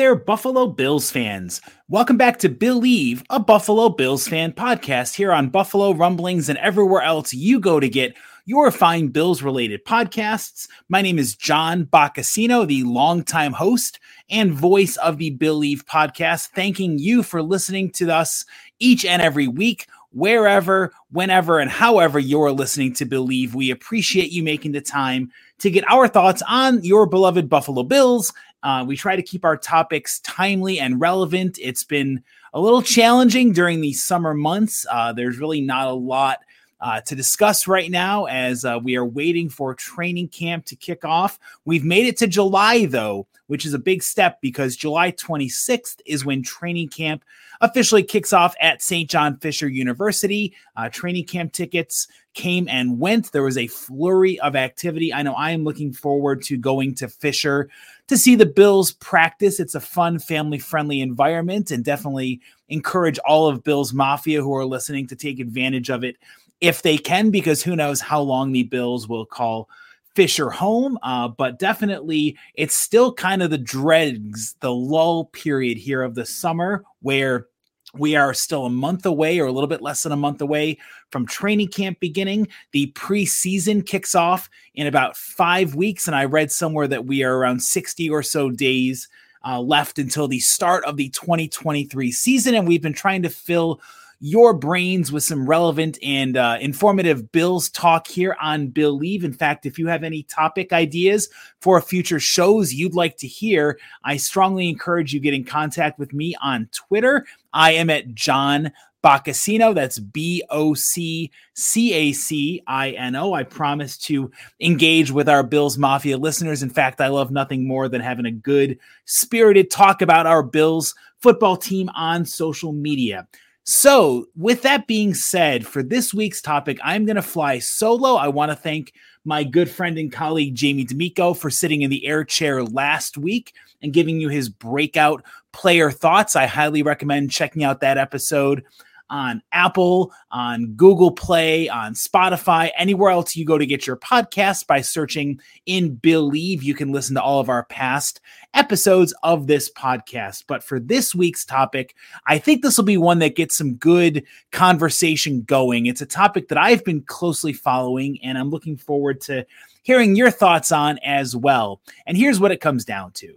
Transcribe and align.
There, 0.00 0.16
Buffalo 0.16 0.66
Bills 0.66 1.10
fans. 1.10 1.60
Welcome 1.90 2.16
back 2.16 2.38
to 2.38 2.48
Billieve, 2.48 3.22
a 3.28 3.38
Buffalo 3.38 3.90
Bills 3.90 4.26
fan 4.26 4.50
podcast 4.54 5.14
here 5.14 5.30
on 5.30 5.50
Buffalo 5.50 5.92
Rumblings 5.92 6.48
and 6.48 6.58
everywhere 6.60 7.02
else 7.02 7.34
you 7.34 7.60
go 7.60 7.78
to 7.78 7.86
get 7.86 8.16
your 8.46 8.70
fine 8.70 9.08
Bills 9.08 9.42
related 9.42 9.84
podcasts. 9.84 10.68
My 10.88 11.02
name 11.02 11.18
is 11.18 11.36
John 11.36 11.84
Boccacino, 11.84 12.66
the 12.66 12.82
longtime 12.84 13.52
host 13.52 14.00
and 14.30 14.54
voice 14.54 14.96
of 14.96 15.18
the 15.18 15.32
Billieve 15.32 15.84
podcast, 15.84 16.48
thanking 16.54 16.98
you 16.98 17.22
for 17.22 17.42
listening 17.42 17.90
to 17.90 18.10
us 18.10 18.46
each 18.78 19.04
and 19.04 19.20
every 19.20 19.48
week 19.48 19.86
wherever, 20.12 20.92
whenever, 21.10 21.60
and 21.60 21.70
however 21.70 22.18
you're 22.18 22.52
listening 22.52 22.92
to 22.94 23.04
Billieve. 23.04 23.54
We 23.54 23.70
appreciate 23.70 24.32
you 24.32 24.42
making 24.42 24.72
the 24.72 24.80
time 24.80 25.30
to 25.58 25.70
get 25.70 25.88
our 25.90 26.08
thoughts 26.08 26.42
on 26.48 26.82
your 26.82 27.06
beloved 27.06 27.48
Buffalo 27.48 27.82
Bills 27.82 28.32
uh, 28.62 28.84
we 28.86 28.96
try 28.96 29.16
to 29.16 29.22
keep 29.22 29.44
our 29.44 29.56
topics 29.56 30.20
timely 30.20 30.80
and 30.80 31.00
relevant. 31.00 31.58
It's 31.60 31.84
been 31.84 32.22
a 32.52 32.60
little 32.60 32.82
challenging 32.82 33.52
during 33.52 33.80
these 33.80 34.04
summer 34.04 34.34
months. 34.34 34.86
Uh, 34.90 35.12
there's 35.12 35.38
really 35.38 35.60
not 35.60 35.88
a 35.88 35.92
lot 35.92 36.40
uh, 36.80 37.00
to 37.02 37.14
discuss 37.14 37.66
right 37.66 37.90
now 37.90 38.24
as 38.24 38.64
uh, 38.64 38.78
we 38.82 38.96
are 38.96 39.04
waiting 39.04 39.48
for 39.48 39.74
training 39.74 40.28
camp 40.28 40.64
to 40.66 40.76
kick 40.76 41.04
off. 41.04 41.38
We've 41.64 41.84
made 41.84 42.06
it 42.06 42.16
to 42.18 42.26
July, 42.26 42.86
though, 42.86 43.26
which 43.50 43.66
is 43.66 43.74
a 43.74 43.80
big 43.80 44.00
step 44.00 44.40
because 44.40 44.76
July 44.76 45.10
26th 45.10 46.00
is 46.06 46.24
when 46.24 46.40
training 46.40 46.88
camp 46.88 47.24
officially 47.60 48.04
kicks 48.04 48.32
off 48.32 48.54
at 48.60 48.80
St. 48.80 49.10
John 49.10 49.38
Fisher 49.38 49.66
University. 49.66 50.54
Uh, 50.76 50.88
training 50.88 51.24
camp 51.24 51.52
tickets 51.52 52.06
came 52.34 52.68
and 52.68 53.00
went. 53.00 53.32
There 53.32 53.42
was 53.42 53.58
a 53.58 53.66
flurry 53.66 54.38
of 54.38 54.54
activity. 54.54 55.12
I 55.12 55.22
know 55.22 55.34
I 55.34 55.50
am 55.50 55.64
looking 55.64 55.92
forward 55.92 56.42
to 56.42 56.56
going 56.56 56.94
to 56.94 57.08
Fisher 57.08 57.68
to 58.06 58.16
see 58.16 58.36
the 58.36 58.46
Bills 58.46 58.92
practice. 58.92 59.58
It's 59.58 59.74
a 59.74 59.80
fun, 59.80 60.20
family 60.20 60.60
friendly 60.60 61.00
environment 61.00 61.72
and 61.72 61.84
definitely 61.84 62.40
encourage 62.68 63.18
all 63.18 63.48
of 63.48 63.64
Bills 63.64 63.92
Mafia 63.92 64.42
who 64.42 64.54
are 64.54 64.64
listening 64.64 65.08
to 65.08 65.16
take 65.16 65.40
advantage 65.40 65.90
of 65.90 66.04
it 66.04 66.18
if 66.60 66.82
they 66.82 66.98
can, 66.98 67.32
because 67.32 67.64
who 67.64 67.74
knows 67.74 68.00
how 68.00 68.20
long 68.20 68.52
the 68.52 68.62
Bills 68.62 69.08
will 69.08 69.26
call 69.26 69.68
Fisher 70.14 70.50
home. 70.50 70.98
Uh, 71.02 71.28
but 71.28 71.58
definitely, 71.58 72.36
it's 72.54 72.76
still 72.76 73.12
kind 73.12 73.42
of 73.42 73.50
the 73.50 73.58
dregs, 73.58 74.54
the 74.60 74.72
lull 74.72 75.26
period 75.26 75.78
here 75.78 76.02
of 76.02 76.14
the 76.14 76.26
summer 76.26 76.84
where 77.00 77.46
we 77.94 78.14
are 78.14 78.32
still 78.34 78.66
a 78.66 78.70
month 78.70 79.04
away 79.04 79.40
or 79.40 79.46
a 79.46 79.52
little 79.52 79.68
bit 79.68 79.82
less 79.82 80.02
than 80.02 80.12
a 80.12 80.16
month 80.16 80.40
away 80.40 80.78
from 81.10 81.26
training 81.26 81.68
camp 81.68 81.98
beginning. 82.00 82.46
The 82.72 82.92
preseason 82.92 83.84
kicks 83.84 84.14
off 84.14 84.48
in 84.74 84.86
about 84.86 85.16
five 85.16 85.74
weeks. 85.74 86.06
And 86.06 86.14
I 86.14 86.24
read 86.24 86.52
somewhere 86.52 86.86
that 86.88 87.06
we 87.06 87.22
are 87.24 87.36
around 87.36 87.62
60 87.62 88.08
or 88.10 88.22
so 88.22 88.50
days 88.50 89.08
uh, 89.44 89.60
left 89.60 89.98
until 89.98 90.28
the 90.28 90.38
start 90.38 90.84
of 90.84 90.96
the 90.96 91.08
2023 91.10 92.12
season. 92.12 92.54
And 92.54 92.68
we've 92.68 92.82
been 92.82 92.92
trying 92.92 93.22
to 93.22 93.30
fill 93.30 93.80
your 94.20 94.52
brains 94.52 95.10
with 95.10 95.22
some 95.22 95.48
relevant 95.48 95.98
and 96.02 96.36
uh, 96.36 96.58
informative 96.60 97.32
Bills 97.32 97.70
talk 97.70 98.06
here 98.06 98.36
on 98.40 98.68
Billieve. 98.68 99.24
In 99.24 99.32
fact, 99.32 99.64
if 99.64 99.78
you 99.78 99.86
have 99.88 100.04
any 100.04 100.24
topic 100.24 100.74
ideas 100.74 101.28
for 101.60 101.80
future 101.80 102.20
shows 102.20 102.74
you'd 102.74 102.94
like 102.94 103.16
to 103.16 103.26
hear, 103.26 103.78
I 104.04 104.18
strongly 104.18 104.68
encourage 104.68 105.14
you 105.14 105.20
get 105.20 105.32
in 105.32 105.44
contact 105.44 105.98
with 105.98 106.12
me 106.12 106.36
on 106.42 106.68
Twitter. 106.70 107.24
I 107.54 107.72
am 107.72 107.88
at 107.88 108.14
John 108.14 108.72
Boccacino. 109.02 109.74
That's 109.74 109.98
B 109.98 110.42
O 110.50 110.74
C 110.74 111.30
C 111.54 111.94
A 111.94 112.12
C 112.12 112.62
I 112.66 112.90
N 112.90 113.16
O. 113.16 113.32
I 113.32 113.44
promise 113.44 113.96
to 113.98 114.30
engage 114.60 115.10
with 115.10 115.30
our 115.30 115.42
Bills 115.42 115.78
Mafia 115.78 116.18
listeners. 116.18 116.62
In 116.62 116.68
fact, 116.68 117.00
I 117.00 117.08
love 117.08 117.30
nothing 117.30 117.66
more 117.66 117.88
than 117.88 118.02
having 118.02 118.26
a 118.26 118.30
good, 118.30 118.78
spirited 119.06 119.70
talk 119.70 120.02
about 120.02 120.26
our 120.26 120.42
Bills 120.42 120.94
football 121.20 121.56
team 121.56 121.88
on 121.94 122.26
social 122.26 122.72
media. 122.72 123.26
So, 123.64 124.26
with 124.36 124.62
that 124.62 124.86
being 124.86 125.14
said, 125.14 125.66
for 125.66 125.82
this 125.82 126.14
week's 126.14 126.40
topic, 126.40 126.78
I'm 126.82 127.04
going 127.04 127.16
to 127.16 127.22
fly 127.22 127.58
solo. 127.58 128.14
I 128.14 128.28
want 128.28 128.50
to 128.50 128.56
thank 128.56 128.92
my 129.24 129.44
good 129.44 129.70
friend 129.70 129.98
and 129.98 130.10
colleague 130.10 130.54
Jamie 130.54 130.84
D'Amico 130.84 131.34
for 131.34 131.50
sitting 131.50 131.82
in 131.82 131.90
the 131.90 132.06
air 132.06 132.24
chair 132.24 132.64
last 132.64 133.18
week 133.18 133.52
and 133.82 133.92
giving 133.92 134.20
you 134.20 134.28
his 134.28 134.48
breakout 134.48 135.22
player 135.52 135.90
thoughts. 135.90 136.36
I 136.36 136.46
highly 136.46 136.82
recommend 136.82 137.30
checking 137.30 137.62
out 137.62 137.80
that 137.80 137.98
episode 137.98 138.64
on 139.10 139.42
Apple, 139.52 140.12
on 140.30 140.72
Google 140.74 141.10
Play, 141.10 141.68
on 141.68 141.94
Spotify, 141.94 142.70
anywhere 142.76 143.10
else 143.10 143.36
you 143.36 143.44
go 143.44 143.58
to 143.58 143.66
get 143.66 143.86
your 143.86 143.96
podcast 143.96 144.66
by 144.66 144.80
searching 144.80 145.40
in 145.66 145.96
Billieve. 145.96 146.62
You 146.62 146.74
can 146.74 146.92
listen 146.92 147.16
to 147.16 147.22
all 147.22 147.40
of 147.40 147.48
our 147.48 147.64
past 147.64 148.20
episodes 148.54 149.12
of 149.22 149.46
this 149.46 149.70
podcast. 149.70 150.44
But 150.46 150.62
for 150.62 150.80
this 150.80 151.14
week's 151.14 151.44
topic, 151.44 151.94
I 152.26 152.38
think 152.38 152.62
this 152.62 152.78
will 152.78 152.84
be 152.84 152.96
one 152.96 153.18
that 153.18 153.36
gets 153.36 153.56
some 153.56 153.74
good 153.74 154.24
conversation 154.52 155.42
going. 155.42 155.86
It's 155.86 156.00
a 156.00 156.06
topic 156.06 156.48
that 156.48 156.58
I've 156.58 156.84
been 156.84 157.02
closely 157.02 157.52
following, 157.52 158.18
and 158.22 158.38
I'm 158.38 158.50
looking 158.50 158.76
forward 158.76 159.20
to 159.22 159.44
hearing 159.82 160.16
your 160.16 160.30
thoughts 160.30 160.72
on 160.72 160.98
as 160.98 161.34
well. 161.34 161.80
And 162.06 162.16
here's 162.16 162.40
what 162.40 162.52
it 162.52 162.60
comes 162.60 162.84
down 162.84 163.12
to 163.12 163.34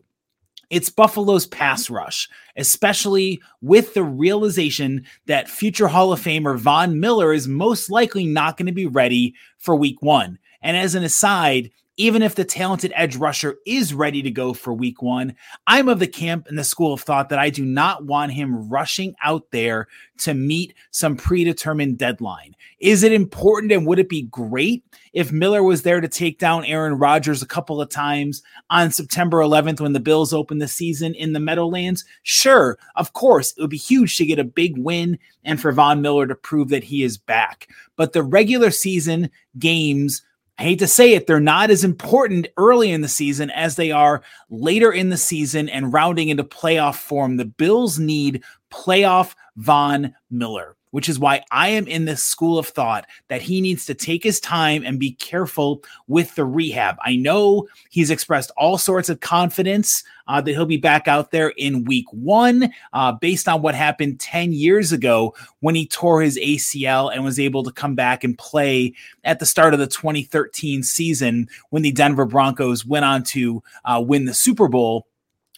it's 0.73 0.89
Buffalo's 0.89 1.45
pass 1.45 1.87
rush, 1.87 2.27
especially 2.57 3.39
with 3.61 3.93
the 3.93 4.03
realization 4.03 5.05
that 5.27 5.47
future 5.47 5.87
Hall 5.87 6.11
of 6.11 6.19
Famer 6.19 6.57
Von 6.57 6.99
Miller 6.99 7.31
is 7.31 7.47
most 7.47 7.91
likely 7.91 8.25
not 8.25 8.57
going 8.57 8.65
to 8.65 8.71
be 8.71 8.87
ready 8.87 9.35
for 9.59 9.75
week 9.75 10.01
one. 10.01 10.39
And 10.63 10.75
as 10.75 10.95
an 10.95 11.03
aside, 11.03 11.69
even 11.97 12.23
if 12.23 12.33
the 12.33 12.43
talented 12.43 12.91
edge 12.95 13.15
rusher 13.15 13.57
is 13.65 13.93
ready 13.93 14.21
to 14.23 14.31
go 14.31 14.53
for 14.53 14.73
week 14.73 15.01
one, 15.01 15.35
I'm 15.67 15.87
of 15.87 15.99
the 15.99 16.07
camp 16.07 16.47
and 16.47 16.57
the 16.57 16.63
school 16.63 16.93
of 16.93 17.01
thought 17.01 17.29
that 17.29 17.37
I 17.37 17.51
do 17.51 17.63
not 17.63 18.05
want 18.05 18.31
him 18.31 18.67
rushing 18.69 19.15
out 19.23 19.51
there 19.51 19.87
to 20.19 20.33
meet 20.33 20.73
some 20.89 21.15
predetermined 21.15 21.99
deadline. 21.99 22.55
Is 22.79 23.03
it 23.03 23.13
important 23.13 23.71
and 23.71 23.85
would 23.85 23.99
it 23.99 24.09
be 24.09 24.23
great 24.23 24.83
if 25.13 25.31
Miller 25.31 25.61
was 25.61 25.83
there 25.83 26.01
to 26.01 26.07
take 26.07 26.39
down 26.39 26.65
Aaron 26.65 26.95
Rodgers 26.95 27.43
a 27.43 27.47
couple 27.47 27.79
of 27.79 27.89
times 27.89 28.41
on 28.71 28.91
September 28.91 29.37
11th 29.37 29.79
when 29.79 29.93
the 29.93 29.99
Bills 29.99 30.33
open 30.33 30.57
the 30.57 30.67
season 30.67 31.13
in 31.13 31.33
the 31.33 31.39
Meadowlands? 31.39 32.05
Sure, 32.23 32.77
of 32.95 33.13
course, 33.13 33.53
it 33.55 33.61
would 33.61 33.69
be 33.69 33.77
huge 33.77 34.17
to 34.17 34.25
get 34.25 34.39
a 34.39 34.43
big 34.43 34.77
win 34.79 35.19
and 35.43 35.61
for 35.61 35.71
Von 35.71 36.01
Miller 36.01 36.25
to 36.25 36.35
prove 36.35 36.69
that 36.69 36.83
he 36.83 37.03
is 37.03 37.17
back. 37.17 37.67
But 37.95 38.13
the 38.13 38.23
regular 38.23 38.71
season 38.71 39.29
games 39.59 40.23
I 40.57 40.63
hate 40.63 40.79
to 40.79 40.87
say 40.87 41.13
it, 41.13 41.25
they're 41.25 41.39
not 41.39 41.71
as 41.71 41.83
important 41.83 42.47
early 42.57 42.91
in 42.91 43.01
the 43.01 43.07
season 43.07 43.49
as 43.49 43.75
they 43.75 43.91
are 43.91 44.21
later 44.49 44.91
in 44.91 45.09
the 45.09 45.17
season 45.17 45.67
and 45.67 45.91
rounding 45.91 46.29
into 46.29 46.43
playoff 46.43 46.95
form. 46.95 47.37
The 47.37 47.45
Bills 47.45 47.97
need 47.97 48.43
playoff 48.71 49.33
Von 49.55 50.13
Miller 50.29 50.75
which 50.93 51.09
is 51.09 51.17
why 51.17 51.43
I 51.49 51.69
am 51.69 51.87
in 51.87 52.05
this 52.05 52.23
school 52.23 52.59
of 52.59 52.67
thought 52.67 53.07
that 53.27 53.41
he 53.41 53.61
needs 53.61 53.83
to 53.87 53.95
take 53.95 54.23
his 54.23 54.39
time 54.39 54.83
and 54.85 54.99
be 54.99 55.13
careful 55.13 55.83
with 56.07 56.35
the 56.35 56.45
rehab. 56.45 56.97
I 57.03 57.15
know 57.15 57.67
he's 57.89 58.11
expressed 58.11 58.51
all 58.57 58.77
sorts 58.77 59.09
of 59.09 59.19
confidence 59.19 60.03
uh, 60.27 60.39
that 60.39 60.51
he'll 60.51 60.67
be 60.67 60.77
back 60.77 61.07
out 61.07 61.31
there 61.31 61.49
in 61.57 61.85
week 61.85 62.05
one, 62.11 62.71
uh, 62.93 63.11
based 63.11 63.47
on 63.47 63.63
what 63.63 63.73
happened 63.73 64.19
10 64.19 64.53
years 64.53 64.91
ago 64.91 65.33
when 65.61 65.73
he 65.73 65.87
tore 65.87 66.21
his 66.21 66.37
ACL 66.37 67.11
and 67.11 67.23
was 67.23 67.39
able 67.39 67.63
to 67.63 67.71
come 67.71 67.95
back 67.95 68.23
and 68.23 68.37
play 68.37 68.93
at 69.23 69.39
the 69.39 69.47
start 69.47 69.73
of 69.73 69.79
the 69.79 69.87
2013 69.87 70.83
season 70.83 71.47
when 71.71 71.81
the 71.81 71.91
Denver 71.91 72.25
Broncos 72.25 72.85
went 72.85 73.03
on 73.03 73.23
to 73.23 73.63
uh, 73.85 74.03
win 74.05 74.25
the 74.25 74.33
Super 74.35 74.67
Bowl 74.67 75.07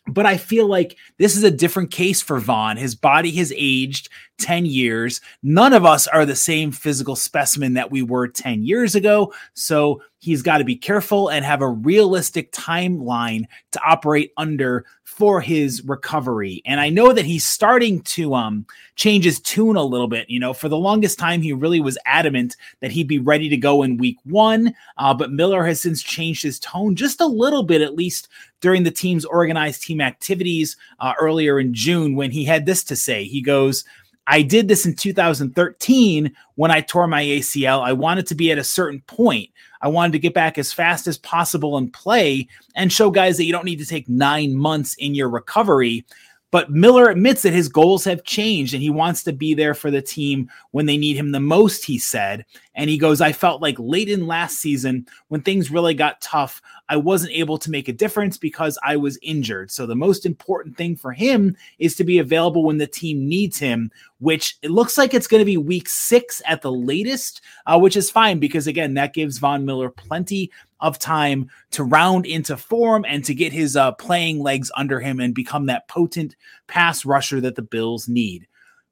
but 0.07 0.25
I 0.25 0.37
feel 0.37 0.67
like 0.67 0.97
this 1.17 1.35
is 1.35 1.43
a 1.43 1.51
different 1.51 1.91
case 1.91 2.21
for 2.21 2.39
Von. 2.39 2.77
His 2.77 2.95
body 2.95 3.31
has 3.33 3.53
aged 3.55 4.09
10 4.37 4.65
years. 4.65 5.21
None 5.41 5.73
of 5.73 5.85
us 5.85 6.07
are 6.07 6.25
the 6.25 6.35
same 6.35 6.71
physical 6.71 7.15
specimen 7.15 7.73
that 7.73 7.91
we 7.91 8.01
were 8.01 8.27
10 8.27 8.63
years 8.63 8.95
ago. 8.95 9.33
So 9.53 10.01
he's 10.25 10.41
got 10.41 10.57
to 10.57 10.63
be 10.63 10.75
careful 10.75 11.29
and 11.29 11.45
have 11.45 11.61
a 11.61 11.69
realistic 11.69 12.51
timeline 12.51 13.45
to 13.71 13.79
operate 13.85 14.33
under 14.37 14.83
for 15.03 15.39
his 15.39 15.83
recovery. 15.85 16.63
And 16.65 16.79
I 16.79 16.89
know 16.89 17.13
that 17.13 17.25
he's 17.25 17.45
starting 17.45 18.01
to 18.01 18.33
um 18.33 18.65
change 18.95 19.23
his 19.23 19.39
tune 19.39 19.75
a 19.75 19.83
little 19.83 20.07
bit. 20.07 20.27
You 20.27 20.39
know, 20.39 20.51
for 20.51 20.67
the 20.67 20.77
longest 20.77 21.19
time, 21.19 21.43
he 21.43 21.53
really 21.53 21.79
was 21.79 21.97
adamant 22.05 22.57
that 22.79 22.91
he'd 22.91 23.07
be 23.07 23.19
ready 23.19 23.49
to 23.49 23.57
go 23.57 23.83
in 23.83 23.97
week 23.97 24.17
one. 24.23 24.73
Uh, 24.97 25.13
but 25.13 25.31
Miller 25.31 25.63
has 25.63 25.79
since 25.79 26.01
changed 26.01 26.41
his 26.41 26.59
tone 26.59 26.95
just 26.95 27.21
a 27.21 27.27
little 27.27 27.63
bit, 27.63 27.81
at 27.81 27.95
least 27.95 28.27
during 28.61 28.81
the 28.83 28.91
team's 28.91 29.25
organized 29.25 29.83
team 29.83 30.01
activities 30.01 30.75
uh, 30.99 31.13
earlier 31.19 31.59
in 31.59 31.71
June, 31.71 32.15
when 32.15 32.31
he 32.31 32.45
had 32.45 32.65
this 32.65 32.83
to 32.85 32.95
say. 32.95 33.25
He 33.25 33.41
goes, 33.41 33.83
I 34.27 34.41
did 34.41 34.67
this 34.67 34.85
in 34.85 34.95
2013 34.95 36.35
when 36.55 36.71
I 36.71 36.81
tore 36.81 37.07
my 37.07 37.23
ACL. 37.23 37.81
I 37.81 37.93
wanted 37.93 38.27
to 38.27 38.35
be 38.35 38.51
at 38.51 38.57
a 38.57 38.63
certain 38.63 39.01
point. 39.01 39.49
I 39.81 39.87
wanted 39.87 40.13
to 40.13 40.19
get 40.19 40.33
back 40.33 40.57
as 40.57 40.73
fast 40.73 41.05
as 41.05 41.17
possible 41.17 41.77
and 41.77 41.93
play 41.93 42.47
and 42.75 42.91
show 42.91 43.11
guys 43.11 43.37
that 43.37 43.43
you 43.43 43.51
don't 43.51 43.65
need 43.65 43.79
to 43.79 43.85
take 43.85 44.09
nine 44.09 44.55
months 44.55 44.95
in 44.95 45.13
your 45.13 45.29
recovery. 45.29 46.05
But 46.55 46.71
Miller 46.71 47.09
admits 47.09 47.41
that 47.41 47.51
his 47.51 47.67
goals 47.67 48.05
have 48.05 48.23
changed 48.23 48.73
and 48.73 48.81
he 48.81 48.89
wants 48.89 49.23
to 49.23 49.33
be 49.33 49.53
there 49.53 49.73
for 49.73 49.91
the 49.91 50.01
team 50.01 50.49
when 50.71 50.85
they 50.85 50.95
need 50.95 51.17
him 51.17 51.33
the 51.33 51.39
most, 51.41 51.83
he 51.83 51.99
said. 51.99 52.45
And 52.75 52.89
he 52.89 52.97
goes, 52.97 53.19
I 53.19 53.33
felt 53.33 53.61
like 53.61 53.75
late 53.77 54.07
in 54.07 54.25
last 54.25 54.59
season, 54.59 55.05
when 55.27 55.41
things 55.41 55.69
really 55.69 55.93
got 55.93 56.21
tough, 56.21 56.61
I 56.87 56.95
wasn't 56.95 57.33
able 57.33 57.57
to 57.57 57.69
make 57.69 57.89
a 57.89 57.93
difference 57.93 58.37
because 58.37 58.79
I 58.85 58.95
was 58.95 59.19
injured. 59.21 59.69
So 59.69 59.85
the 59.85 59.97
most 59.97 60.25
important 60.25 60.77
thing 60.77 60.95
for 60.95 61.11
him 61.11 61.57
is 61.77 61.93
to 61.97 62.05
be 62.05 62.19
available 62.19 62.63
when 62.63 62.77
the 62.77 62.87
team 62.87 63.27
needs 63.27 63.59
him, 63.59 63.91
which 64.19 64.57
it 64.61 64.71
looks 64.71 64.97
like 64.97 65.13
it's 65.13 65.27
going 65.27 65.41
to 65.41 65.45
be 65.45 65.57
week 65.57 65.89
six 65.89 66.41
at 66.45 66.61
the 66.61 66.71
latest, 66.71 67.41
uh, 67.65 67.77
which 67.77 67.97
is 67.97 68.09
fine 68.09 68.39
because, 68.39 68.65
again, 68.65 68.93
that 68.93 69.13
gives 69.13 69.39
Von 69.39 69.65
Miller 69.65 69.89
plenty 69.89 70.49
of 70.79 70.99
time 70.99 71.49
to 71.71 71.83
round 71.83 72.25
into 72.25 72.57
form 72.57 73.05
and 73.07 73.23
to 73.25 73.33
get 73.33 73.53
his 73.53 73.75
uh, 73.75 73.91
playing 73.93 74.39
legs 74.39 74.71
under 74.75 74.99
him 74.99 75.19
and 75.19 75.33
become 75.33 75.65
that 75.67 75.87
potent 75.87 76.35
pass 76.67 77.05
rusher 77.05 77.41
that 77.41 77.55
the 77.55 77.61
Bills 77.61 78.07
need. 78.07 78.47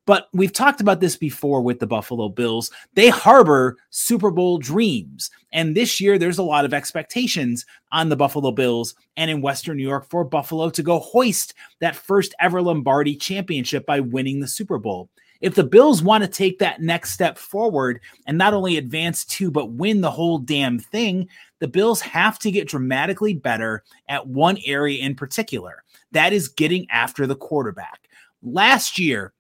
But 0.06 0.28
we've 0.34 0.52
talked 0.52 0.82
about 0.82 1.00
this 1.00 1.16
before 1.16 1.62
with 1.62 1.80
the 1.80 1.88
Buffalo 1.88 2.28
Bills. 2.28 2.72
They 2.94 3.08
harbor 3.08 3.78
Super 3.90 4.32
Bowl 4.32 4.58
dreams. 4.58 5.30
And 5.54 5.76
this 5.76 6.02
year, 6.02 6.18
there's 6.18 6.38
a 6.38 6.44
lot 6.44 6.66
of 6.66 6.74
expectations 6.74 7.66
on 7.92 8.10
the 8.10 8.18
Buffalo 8.18 8.52
Bills 8.52 8.96
and 9.16 9.32
in 9.32 9.42
Western 9.42 9.78
New 9.78 9.88
York 9.88 10.10
for 10.10 10.26
Buffalo 10.26 10.70
to 10.72 10.84
go 10.84 11.00
hoist 11.00 11.54
that 11.80 11.96
first 11.96 12.36
ever 12.42 12.62
Lombardi 12.62 13.16
championship 13.16 13.86
by 13.86 14.02
winning 14.02 14.42
the 14.42 14.48
Super 14.48 14.78
Bowl. 14.78 15.10
If 15.44 15.56
the 15.56 15.64
Bills 15.66 16.02
want 16.02 16.24
to 16.24 16.30
take 16.30 16.60
that 16.60 16.82
next 16.82 17.12
step 17.12 17.38
forward 17.38 18.00
and 18.26 18.38
not 18.38 18.54
only 18.54 18.78
advance 18.78 19.26
to, 19.26 19.52
but 19.52 19.74
win 19.74 20.00
the 20.00 20.10
whole 20.10 20.38
damn 20.38 20.80
thing, 20.80 21.28
the 21.60 21.68
Bills 21.68 22.00
have 22.00 22.40
to 22.40 22.52
get 22.52 22.70
dramatically 22.70 23.34
better 23.34 23.84
at 24.08 24.26
one 24.26 24.58
area 24.66 25.04
in 25.04 25.16
particular. 25.16 25.84
That 26.14 26.32
is 26.32 26.48
getting 26.48 26.90
after 26.90 27.28
the 27.28 27.36
quarterback. 27.36 28.08
Last 28.42 28.98
year, 28.98 29.34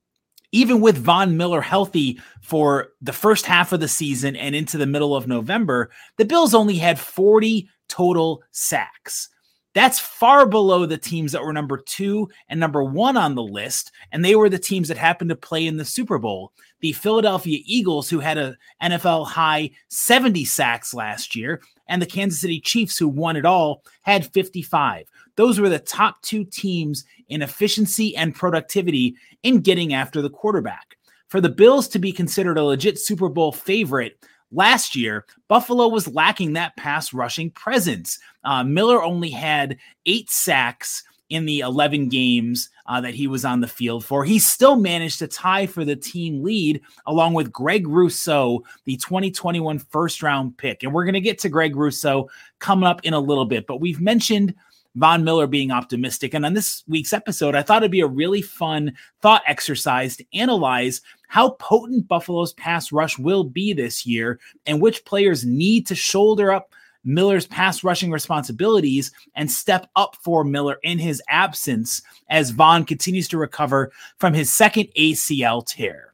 even 0.51 0.81
with 0.81 0.97
Von 0.97 1.37
Miller 1.37 1.61
healthy 1.61 2.19
for 2.41 2.89
the 3.01 3.13
first 3.13 3.45
half 3.45 3.71
of 3.71 3.79
the 3.79 3.87
season 3.87 4.35
and 4.35 4.53
into 4.53 4.77
the 4.77 4.85
middle 4.85 5.15
of 5.15 5.25
November, 5.25 5.89
the 6.17 6.25
Bills 6.25 6.53
only 6.53 6.75
had 6.75 6.99
40 6.99 7.69
total 7.87 8.43
sacks. 8.51 9.29
That's 9.73 9.99
far 9.99 10.45
below 10.45 10.85
the 10.85 10.97
teams 10.97 11.31
that 11.31 11.43
were 11.43 11.53
number 11.53 11.77
two 11.77 12.29
and 12.47 12.59
number 12.59 12.83
one 12.83 13.17
on 13.17 13.33
the 13.33 13.43
list. 13.43 13.91
And 14.11 14.23
they 14.23 14.35
were 14.35 14.49
the 14.49 14.59
teams 14.59 14.87
that 14.87 14.97
happened 14.97 15.29
to 15.29 15.35
play 15.35 15.65
in 15.65 15.77
the 15.77 15.85
Super 15.85 16.19
Bowl. 16.19 16.53
The 16.81 16.93
Philadelphia 16.93 17.59
Eagles, 17.65 18.09
who 18.09 18.19
had 18.19 18.37
a 18.37 18.55
NFL 18.81 19.27
high 19.27 19.71
70 19.89 20.45
sacks 20.45 20.93
last 20.93 21.35
year, 21.35 21.61
and 21.87 22.01
the 22.01 22.07
Kansas 22.07 22.39
City 22.39 22.59
Chiefs, 22.59 22.97
who 22.97 23.07
won 23.07 23.35
it 23.35 23.45
all, 23.45 23.83
had 24.01 24.31
55. 24.31 25.07
Those 25.35 25.59
were 25.59 25.69
the 25.69 25.79
top 25.79 26.21
two 26.21 26.45
teams 26.45 27.05
in 27.29 27.41
efficiency 27.41 28.15
and 28.15 28.35
productivity 28.35 29.15
in 29.41 29.61
getting 29.61 29.93
after 29.93 30.21
the 30.21 30.29
quarterback. 30.29 30.97
For 31.29 31.41
the 31.41 31.49
Bills 31.49 31.87
to 31.89 31.99
be 31.99 32.11
considered 32.11 32.59
a 32.59 32.63
legit 32.63 32.99
Super 32.99 33.27
Bowl 33.27 33.51
favorite 33.51 34.19
last 34.53 34.95
year, 34.95 35.25
Buffalo 35.47 35.87
was 35.87 36.07
lacking 36.07 36.53
that 36.53 36.75
pass 36.77 37.13
rushing 37.13 37.51
presence. 37.51 38.19
Uh, 38.43 38.63
Miller 38.63 39.03
only 39.03 39.29
had 39.29 39.77
eight 40.05 40.29
sacks 40.29 41.03
in 41.29 41.45
the 41.45 41.61
11 41.61 42.09
games 42.09 42.69
uh, 42.85 43.01
that 43.01 43.15
he 43.15 43.27
was 43.27 43.43
on 43.43 43.59
the 43.59 43.67
field 43.67 44.05
for. 44.05 44.23
He 44.23 44.37
still 44.37 44.75
managed 44.75 45.19
to 45.19 45.27
tie 45.27 45.65
for 45.65 45.83
the 45.83 45.95
team 45.95 46.43
lead 46.43 46.81
along 47.07 47.33
with 47.33 47.51
Greg 47.51 47.87
Rousseau, 47.87 48.63
the 48.85 48.97
2021 48.97 49.79
first 49.79 50.21
round 50.21 50.57
pick. 50.57 50.83
And 50.83 50.93
we're 50.93 51.05
going 51.05 51.13
to 51.13 51.21
get 51.21 51.39
to 51.39 51.49
Greg 51.49 51.75
Rousseau 51.75 52.29
coming 52.59 52.87
up 52.87 53.03
in 53.03 53.13
a 53.13 53.19
little 53.19 53.45
bit, 53.45 53.65
but 53.65 53.81
we've 53.81 54.01
mentioned 54.01 54.53
Von 54.95 55.23
Miller 55.23 55.47
being 55.47 55.71
optimistic. 55.71 56.33
And 56.35 56.45
on 56.45 56.53
this 56.53 56.83
week's 56.87 57.13
episode, 57.13 57.55
I 57.55 57.63
thought 57.63 57.81
it'd 57.81 57.91
be 57.91 58.01
a 58.01 58.07
really 58.07 58.41
fun 58.41 58.93
thought 59.21 59.41
exercise 59.47 60.15
to 60.17 60.25
analyze 60.33 61.01
how 61.33 61.49
potent 61.59 62.07
Buffalo's 62.07 62.53
pass 62.53 62.91
rush 62.91 63.17
will 63.17 63.43
be 63.43 63.73
this 63.73 64.05
year 64.05 64.39
and 64.67 64.79
which 64.79 65.03
players 65.03 65.43
need 65.43 65.87
to 65.87 65.95
shoulder 65.95 66.51
up 66.51 66.69
Miller's 67.03 67.47
pass 67.47 67.83
rushing 67.83 68.11
responsibilities 68.11 69.11
and 69.33 69.49
step 69.49 69.89
up 69.95 70.15
for 70.21 70.43
Miller 70.43 70.77
in 70.83 70.99
his 70.99 71.23
absence 71.29 72.03
as 72.29 72.51
Von 72.51 72.85
continues 72.85 73.27
to 73.29 73.39
recover 73.39 73.91
from 74.19 74.35
his 74.35 74.53
second 74.53 74.89
ACL 74.95 75.65
tear. 75.65 76.13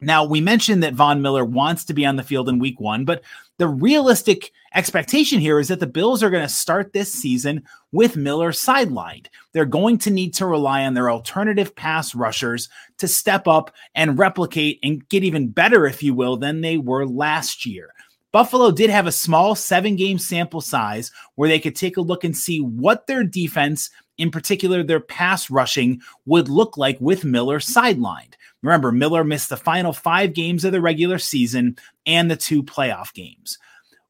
Now, 0.00 0.24
we 0.24 0.40
mentioned 0.40 0.82
that 0.82 0.94
Von 0.94 1.20
Miller 1.20 1.44
wants 1.44 1.84
to 1.84 1.92
be 1.92 2.06
on 2.06 2.16
the 2.16 2.22
field 2.22 2.48
in 2.48 2.58
week 2.58 2.80
one, 2.80 3.04
but 3.04 3.22
the 3.58 3.68
realistic 3.68 4.50
expectation 4.74 5.38
here 5.38 5.60
is 5.60 5.68
that 5.68 5.78
the 5.78 5.86
Bills 5.86 6.22
are 6.22 6.30
going 6.30 6.42
to 6.42 6.52
start 6.52 6.92
this 6.92 7.12
season 7.12 7.62
with 7.92 8.16
Miller 8.16 8.50
sidelined. 8.50 9.26
They're 9.52 9.64
going 9.64 9.98
to 9.98 10.10
need 10.10 10.34
to 10.34 10.46
rely 10.46 10.84
on 10.84 10.94
their 10.94 11.10
alternative 11.10 11.74
pass 11.76 12.14
rushers 12.14 12.68
to 12.98 13.06
step 13.06 13.46
up 13.46 13.72
and 13.94 14.18
replicate 14.18 14.80
and 14.82 15.08
get 15.08 15.22
even 15.22 15.48
better, 15.48 15.86
if 15.86 16.02
you 16.02 16.14
will, 16.14 16.36
than 16.36 16.60
they 16.60 16.78
were 16.78 17.06
last 17.06 17.64
year. 17.64 17.90
Buffalo 18.32 18.72
did 18.72 18.90
have 18.90 19.06
a 19.06 19.12
small 19.12 19.54
seven 19.54 19.94
game 19.94 20.18
sample 20.18 20.60
size 20.60 21.12
where 21.36 21.48
they 21.48 21.60
could 21.60 21.76
take 21.76 21.96
a 21.96 22.02
look 22.02 22.24
and 22.24 22.36
see 22.36 22.60
what 22.60 23.06
their 23.06 23.22
defense, 23.22 23.90
in 24.18 24.32
particular 24.32 24.82
their 24.82 24.98
pass 24.98 25.48
rushing, 25.50 26.00
would 26.26 26.48
look 26.48 26.76
like 26.76 27.00
with 27.00 27.24
Miller 27.24 27.60
sidelined. 27.60 28.34
Remember, 28.64 28.90
Miller 28.90 29.24
missed 29.24 29.50
the 29.50 29.58
final 29.58 29.92
five 29.92 30.32
games 30.32 30.64
of 30.64 30.72
the 30.72 30.80
regular 30.80 31.18
season 31.18 31.76
and 32.06 32.30
the 32.30 32.36
two 32.36 32.62
playoff 32.62 33.12
games. 33.12 33.58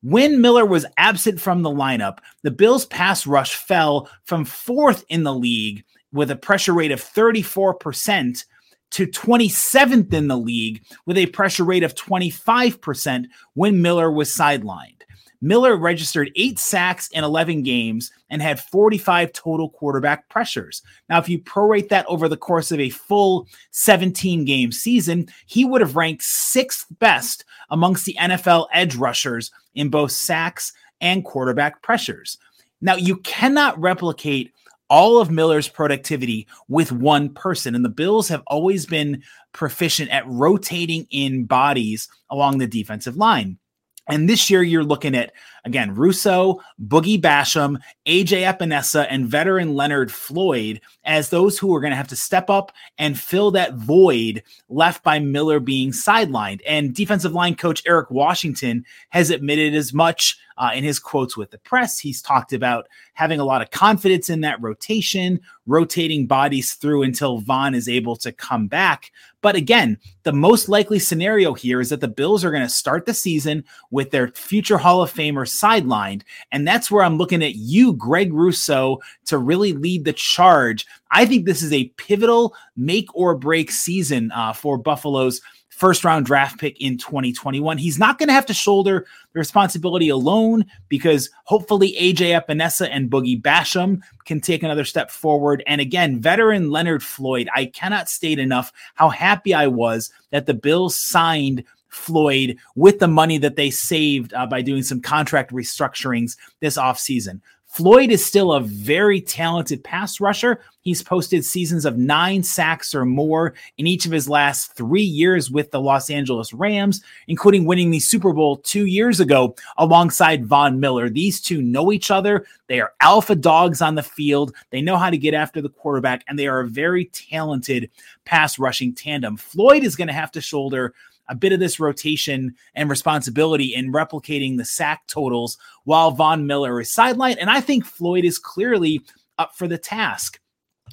When 0.02 0.40
Miller 0.40 0.64
was 0.64 0.86
absent 0.96 1.40
from 1.40 1.62
the 1.62 1.70
lineup, 1.70 2.18
the 2.42 2.52
Bills' 2.52 2.86
pass 2.86 3.26
rush 3.26 3.56
fell 3.56 4.08
from 4.22 4.44
fourth 4.44 5.04
in 5.08 5.24
the 5.24 5.34
league 5.34 5.84
with 6.12 6.30
a 6.30 6.36
pressure 6.36 6.72
rate 6.72 6.92
of 6.92 7.02
34% 7.02 8.44
to 8.92 9.06
27th 9.08 10.12
in 10.12 10.28
the 10.28 10.38
league 10.38 10.84
with 11.04 11.18
a 11.18 11.26
pressure 11.26 11.64
rate 11.64 11.82
of 11.82 11.96
25% 11.96 13.26
when 13.54 13.82
Miller 13.82 14.12
was 14.12 14.32
sidelined. 14.32 15.02
Miller 15.44 15.76
registered 15.76 16.30
eight 16.36 16.58
sacks 16.58 17.08
in 17.08 17.22
11 17.22 17.64
games 17.64 18.10
and 18.30 18.40
had 18.40 18.58
45 18.58 19.30
total 19.34 19.68
quarterback 19.68 20.26
pressures. 20.30 20.80
Now, 21.10 21.18
if 21.18 21.28
you 21.28 21.38
prorate 21.38 21.90
that 21.90 22.06
over 22.06 22.30
the 22.30 22.36
course 22.38 22.72
of 22.72 22.80
a 22.80 22.88
full 22.88 23.46
17 23.70 24.46
game 24.46 24.72
season, 24.72 25.26
he 25.44 25.66
would 25.66 25.82
have 25.82 25.96
ranked 25.96 26.22
sixth 26.22 26.86
best 26.98 27.44
amongst 27.68 28.06
the 28.06 28.16
NFL 28.18 28.68
edge 28.72 28.96
rushers 28.96 29.50
in 29.74 29.90
both 29.90 30.12
sacks 30.12 30.72
and 31.02 31.26
quarterback 31.26 31.82
pressures. 31.82 32.38
Now, 32.80 32.96
you 32.96 33.18
cannot 33.18 33.78
replicate 33.78 34.50
all 34.88 35.20
of 35.20 35.30
Miller's 35.30 35.68
productivity 35.68 36.46
with 36.68 36.90
one 36.90 37.28
person. 37.28 37.74
And 37.74 37.84
the 37.84 37.90
Bills 37.90 38.28
have 38.28 38.42
always 38.46 38.86
been 38.86 39.22
proficient 39.52 40.10
at 40.10 40.26
rotating 40.26 41.06
in 41.10 41.44
bodies 41.44 42.08
along 42.30 42.58
the 42.58 42.66
defensive 42.66 43.18
line. 43.18 43.58
And 44.06 44.28
this 44.28 44.50
year, 44.50 44.62
you're 44.62 44.84
looking 44.84 45.14
at 45.14 45.32
again 45.64 45.94
Rousseau, 45.94 46.60
Boogie 46.86 47.20
Basham, 47.20 47.78
AJ 48.06 48.52
Epenesa, 48.52 49.06
and 49.08 49.26
veteran 49.26 49.74
Leonard 49.74 50.12
Floyd 50.12 50.80
as 51.04 51.28
those 51.28 51.58
who 51.58 51.74
are 51.74 51.80
going 51.80 51.90
to 51.90 51.96
have 51.96 52.08
to 52.08 52.16
step 52.16 52.50
up 52.50 52.72
and 52.98 53.18
fill 53.18 53.50
that 53.52 53.74
void 53.74 54.42
left 54.68 55.02
by 55.02 55.18
Miller 55.18 55.60
being 55.60 55.90
sidelined. 55.90 56.60
And 56.66 56.94
defensive 56.94 57.32
line 57.32 57.54
coach 57.54 57.82
Eric 57.86 58.10
Washington 58.10 58.84
has 59.10 59.30
admitted 59.30 59.74
as 59.74 59.92
much 59.92 60.38
uh, 60.56 60.70
in 60.74 60.84
his 60.84 60.98
quotes 60.98 61.36
with 61.36 61.50
the 61.50 61.58
press. 61.58 61.98
He's 61.98 62.22
talked 62.22 62.52
about 62.52 62.88
having 63.14 63.40
a 63.40 63.44
lot 63.44 63.62
of 63.62 63.70
confidence 63.70 64.30
in 64.30 64.40
that 64.42 64.60
rotation, 64.62 65.40
rotating 65.66 66.26
bodies 66.26 66.74
through 66.74 67.02
until 67.02 67.38
Von 67.38 67.74
is 67.74 67.88
able 67.88 68.16
to 68.16 68.32
come 68.32 68.66
back. 68.66 69.10
But 69.40 69.56
again, 69.56 69.98
the 70.22 70.32
most 70.32 70.68
likely 70.68 70.98
scenario 70.98 71.54
here 71.54 71.80
is 71.80 71.90
that 71.90 72.00
the 72.00 72.08
Bills 72.08 72.44
are 72.44 72.50
going 72.50 72.62
to 72.62 72.68
start 72.68 73.04
the 73.06 73.14
season 73.14 73.64
with 73.90 74.10
their 74.10 74.28
future 74.28 74.78
Hall 74.78 75.02
of 75.02 75.12
Famer 75.12 75.48
sidelined. 75.60 76.22
And 76.52 76.66
that's 76.66 76.90
where 76.90 77.04
I'm 77.04 77.16
looking 77.16 77.42
at 77.42 77.54
you, 77.54 77.94
Greg 77.94 78.32
Rousseau, 78.32 79.00
to 79.26 79.38
really 79.38 79.72
lead 79.72 80.04
the 80.04 80.12
charge. 80.12 80.86
I 81.10 81.26
think 81.26 81.46
this 81.46 81.62
is 81.62 81.72
a 81.72 81.88
pivotal 81.96 82.54
make 82.76 83.14
or 83.14 83.36
break 83.36 83.70
season 83.70 84.32
uh, 84.32 84.52
for 84.52 84.78
Buffalo's 84.78 85.40
first 85.74 86.04
round 86.04 86.24
draft 86.24 86.58
pick 86.58 86.80
in 86.80 86.96
2021. 86.96 87.78
He's 87.78 87.98
not 87.98 88.18
going 88.18 88.28
to 88.28 88.32
have 88.32 88.46
to 88.46 88.54
shoulder 88.54 89.06
the 89.32 89.38
responsibility 89.38 90.08
alone 90.08 90.64
because 90.88 91.30
hopefully 91.44 91.96
AJ 92.00 92.40
Epenesa 92.40 92.88
and 92.90 93.10
Boogie 93.10 93.40
Basham 93.40 94.00
can 94.24 94.40
take 94.40 94.62
another 94.62 94.84
step 94.84 95.10
forward. 95.10 95.62
And 95.66 95.80
again, 95.80 96.20
veteran 96.20 96.70
Leonard 96.70 97.02
Floyd, 97.02 97.48
I 97.54 97.66
cannot 97.66 98.08
state 98.08 98.38
enough 98.38 98.72
how 98.94 99.08
happy 99.08 99.52
I 99.52 99.66
was 99.66 100.10
that 100.30 100.46
the 100.46 100.54
Bills 100.54 100.96
signed 100.96 101.64
Floyd 101.94 102.58
with 102.74 102.98
the 102.98 103.08
money 103.08 103.38
that 103.38 103.56
they 103.56 103.70
saved 103.70 104.34
uh, 104.34 104.46
by 104.46 104.60
doing 104.60 104.82
some 104.82 105.00
contract 105.00 105.52
restructurings 105.52 106.36
this 106.60 106.76
offseason. 106.76 107.40
Floyd 107.74 108.12
is 108.12 108.24
still 108.24 108.52
a 108.52 108.60
very 108.60 109.20
talented 109.20 109.82
pass 109.82 110.20
rusher. 110.20 110.60
He's 110.82 111.02
posted 111.02 111.44
seasons 111.44 111.84
of 111.84 111.98
nine 111.98 112.44
sacks 112.44 112.94
or 112.94 113.04
more 113.04 113.54
in 113.78 113.88
each 113.88 114.06
of 114.06 114.12
his 114.12 114.28
last 114.28 114.76
three 114.76 115.02
years 115.02 115.50
with 115.50 115.72
the 115.72 115.80
Los 115.80 116.08
Angeles 116.08 116.52
Rams, 116.52 117.02
including 117.26 117.64
winning 117.64 117.90
the 117.90 117.98
Super 117.98 118.32
Bowl 118.32 118.58
two 118.58 118.86
years 118.86 119.18
ago 119.18 119.56
alongside 119.76 120.46
Von 120.46 120.78
Miller. 120.78 121.08
These 121.08 121.40
two 121.40 121.62
know 121.62 121.90
each 121.90 122.12
other. 122.12 122.46
They 122.68 122.80
are 122.80 122.92
alpha 123.00 123.34
dogs 123.34 123.82
on 123.82 123.96
the 123.96 124.04
field. 124.04 124.54
They 124.70 124.80
know 124.80 124.96
how 124.96 125.10
to 125.10 125.18
get 125.18 125.34
after 125.34 125.60
the 125.60 125.68
quarterback, 125.68 126.22
and 126.28 126.38
they 126.38 126.46
are 126.46 126.60
a 126.60 126.68
very 126.68 127.06
talented 127.06 127.90
pass 128.24 128.56
rushing 128.56 128.94
tandem. 128.94 129.36
Floyd 129.36 129.82
is 129.82 129.96
going 129.96 130.06
to 130.06 130.14
have 130.14 130.30
to 130.30 130.40
shoulder 130.40 130.94
a 131.28 131.34
bit 131.34 131.52
of 131.52 131.60
this 131.60 131.80
rotation 131.80 132.54
and 132.74 132.90
responsibility 132.90 133.74
in 133.74 133.92
replicating 133.92 134.56
the 134.56 134.64
sack 134.64 135.06
totals 135.06 135.58
while 135.84 136.10
Von 136.10 136.46
Miller 136.46 136.80
is 136.80 136.94
sidelined. 136.94 137.36
And 137.40 137.50
I 137.50 137.60
think 137.60 137.84
Floyd 137.84 138.24
is 138.24 138.38
clearly 138.38 139.00
up 139.38 139.56
for 139.56 139.66
the 139.66 139.78
task. 139.78 140.40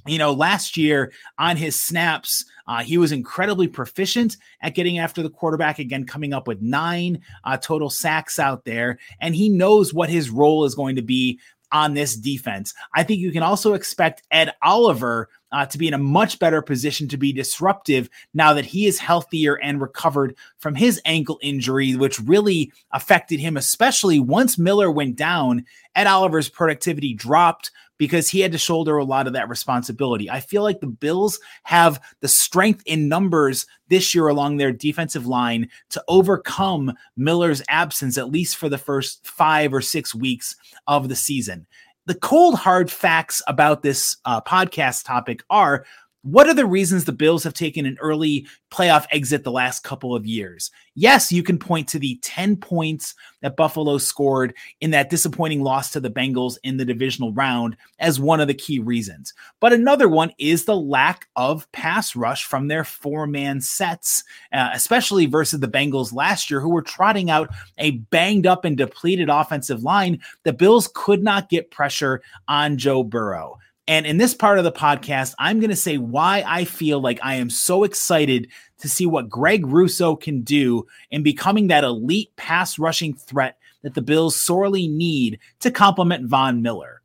You 0.07 0.17
know, 0.17 0.31
last 0.31 0.77
year 0.77 1.11
on 1.38 1.57
his 1.57 1.79
snaps, 1.79 2.45
uh, 2.65 2.81
he 2.81 2.97
was 2.97 3.11
incredibly 3.11 3.67
proficient 3.67 4.38
at 4.61 4.73
getting 4.73 4.97
after 4.97 5.21
the 5.21 5.29
quarterback, 5.29 5.79
again, 5.79 6.05
coming 6.05 6.33
up 6.33 6.47
with 6.47 6.61
nine 6.61 7.21
uh, 7.43 7.57
total 7.57 7.89
sacks 7.89 8.39
out 8.39 8.65
there. 8.65 8.97
And 9.19 9.35
he 9.35 9.50
knows 9.50 9.93
what 9.93 10.09
his 10.09 10.29
role 10.29 10.65
is 10.65 10.73
going 10.73 10.95
to 10.95 11.01
be 11.01 11.39
on 11.71 11.93
this 11.93 12.15
defense. 12.15 12.73
I 12.93 13.03
think 13.03 13.19
you 13.19 13.31
can 13.31 13.43
also 13.43 13.73
expect 13.73 14.23
Ed 14.31 14.53
Oliver 14.61 15.29
uh, 15.51 15.65
to 15.65 15.77
be 15.77 15.87
in 15.87 15.93
a 15.93 15.97
much 15.97 16.39
better 16.39 16.61
position 16.61 17.07
to 17.09 17.17
be 17.17 17.33
disruptive 17.33 18.09
now 18.33 18.53
that 18.53 18.65
he 18.65 18.87
is 18.87 18.99
healthier 18.99 19.55
and 19.55 19.81
recovered 19.81 20.35
from 20.59 20.75
his 20.75 21.01
ankle 21.05 21.39
injury, 21.41 21.95
which 21.95 22.19
really 22.19 22.71
affected 22.91 23.39
him, 23.39 23.57
especially 23.57 24.19
once 24.19 24.57
Miller 24.57 24.89
went 24.89 25.15
down. 25.15 25.65
Ed 25.95 26.07
Oliver's 26.07 26.49
productivity 26.49 27.13
dropped 27.13 27.71
because 28.01 28.27
he 28.27 28.39
had 28.39 28.51
to 28.51 28.58
shoulder 28.58 28.98
a 28.98 29.03
lot 29.03 29.27
of 29.27 29.34
that 29.34 29.48
responsibility. 29.48 30.27
I 30.27 30.39
feel 30.39 30.63
like 30.63 30.79
the 30.79 30.88
Bills 30.88 31.39
have 31.62 32.01
the 32.22 32.27
strength 32.27 32.81
in 32.88 33.08
numbers 33.08 33.67
this 33.89 34.15
year 34.15 34.27
along 34.27 34.58
their 34.58 34.72
defensive 34.72 35.27
line 35.27 35.70
to 35.91 36.03
overcome 36.08 36.93
Miller's 37.15 37.62
absence, 37.70 38.17
at 38.17 38.31
least 38.31 38.58
for 38.58 38.70
the 38.70 38.79
first 38.79 39.24
five 39.24 39.72
or 39.72 39.81
six 39.81 40.15
weeks 40.15 40.55
of 40.88 41.10
the 41.10 41.15
season 41.15 41.67
the 42.08 42.15
cold 42.15 42.55
hard 42.55 42.89
facts 42.89 43.41
about 43.48 43.84
this 43.84 44.17
uh, 44.25 44.41
podcast 44.41 45.05
topic 45.05 45.43
are 45.51 45.86
what 46.23 46.47
are 46.47 46.53
the 46.53 46.65
reasons 46.65 47.05
the 47.05 47.11
Bills 47.11 47.43
have 47.43 47.53
taken 47.53 47.85
an 47.85 47.97
early 47.99 48.47
playoff 48.69 49.05
exit 49.11 49.43
the 49.43 49.51
last 49.51 49.83
couple 49.83 50.15
of 50.15 50.25
years? 50.25 50.69
Yes, 50.93 51.31
you 51.31 51.41
can 51.41 51.57
point 51.57 51.87
to 51.89 51.99
the 51.99 52.19
10 52.21 52.57
points 52.57 53.15
that 53.41 53.55
Buffalo 53.55 53.97
scored 53.97 54.53
in 54.81 54.91
that 54.91 55.09
disappointing 55.09 55.61
loss 55.61 55.89
to 55.91 55.99
the 55.99 56.11
Bengals 56.11 56.57
in 56.63 56.77
the 56.77 56.85
divisional 56.85 57.33
round 57.33 57.75
as 57.97 58.19
one 58.19 58.39
of 58.39 58.47
the 58.47 58.53
key 58.53 58.77
reasons. 58.77 59.33
But 59.59 59.73
another 59.73 60.07
one 60.07 60.31
is 60.37 60.65
the 60.65 60.75
lack 60.75 61.27
of 61.35 61.71
pass 61.71 62.15
rush 62.15 62.45
from 62.45 62.67
their 62.67 62.83
four 62.83 63.25
man 63.25 63.59
sets, 63.59 64.23
uh, 64.53 64.69
especially 64.73 65.25
versus 65.25 65.59
the 65.59 65.67
Bengals 65.67 66.13
last 66.13 66.51
year, 66.51 66.59
who 66.59 66.69
were 66.69 66.83
trotting 66.83 67.31
out 67.31 67.49
a 67.79 67.91
banged 67.91 68.45
up 68.45 68.63
and 68.63 68.77
depleted 68.77 69.29
offensive 69.29 69.83
line. 69.83 70.19
The 70.43 70.53
Bills 70.53 70.89
could 70.93 71.23
not 71.23 71.49
get 71.49 71.71
pressure 71.71 72.21
on 72.47 72.77
Joe 72.77 73.03
Burrow. 73.03 73.57
And 73.91 74.05
in 74.05 74.15
this 74.15 74.33
part 74.33 74.57
of 74.57 74.63
the 74.63 74.71
podcast, 74.71 75.36
I'm 75.38 75.60
going 75.60 75.69
to 75.69 75.75
say 75.75 75.98
why 75.98 76.45
I 76.48 76.63
feel 76.63 77.01
like 77.01 77.19
I 77.21 77.36
am 77.36 77.50
so 77.50 77.83
excited 77.83 78.48
to 78.77 78.88
see 78.88 79.05
what 79.05 79.27
Greg 79.27 79.67
Rousseau 79.67 80.15
can 80.15 80.43
do 80.43 80.88
in 81.10 81.24
becoming 81.24 81.67
that 81.67 81.83
elite 81.83 82.33
pass 82.38 82.79
rushing 82.79 83.13
threat 83.13 83.57
that 83.81 83.93
the 83.93 84.01
Bills 84.01 84.39
sorely 84.39 84.88
need 84.88 85.39
to 85.60 85.71
complement 85.71 86.29
Von 86.29 86.62
Miller. 86.62 87.01